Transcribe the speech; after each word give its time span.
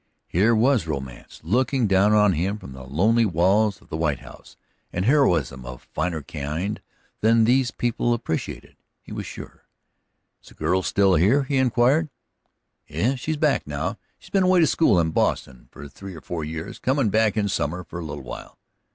Here 0.27 0.55
was 0.55 0.87
romance 0.87 1.41
looking 1.43 1.85
down 1.85 2.11
on 2.11 2.33
him 2.33 2.57
from 2.57 2.71
the 2.73 2.81
lonely 2.87 3.23
walls 3.23 3.79
of 3.81 3.89
that 3.89 3.95
white 3.97 4.17
house, 4.17 4.57
and 4.91 5.05
heroism 5.05 5.63
of 5.63 5.83
a 5.83 5.87
finer 5.93 6.23
kind 6.23 6.81
than 7.19 7.43
these 7.43 7.69
people 7.69 8.11
appreciated, 8.15 8.77
he 9.03 9.11
was 9.13 9.27
sure. 9.27 9.67
"Is 10.41 10.47
the 10.49 10.55
girl 10.55 10.81
still 10.81 11.13
here?" 11.13 11.43
he 11.43 11.57
inquired. 11.57 12.09
"Yes, 12.87 13.19
she's 13.19 13.37
back 13.37 13.67
now. 13.67 13.99
She's 14.17 14.31
been 14.31 14.41
away 14.41 14.59
to 14.61 14.65
school 14.65 14.99
in 14.99 15.11
Boston 15.11 15.69
for 15.71 15.87
three 15.87 16.15
or 16.15 16.21
four 16.21 16.43
years, 16.43 16.79
comin' 16.79 17.09
back 17.11 17.37
in 17.37 17.47
summer 17.47 17.83
for 17.83 17.99
a 17.99 18.03
little 18.03 18.23
while." 18.23 18.57